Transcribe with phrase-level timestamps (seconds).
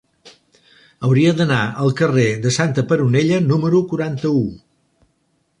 [1.09, 4.45] Hauria d'anar al carrer de Santa Peronella número quaranta-u.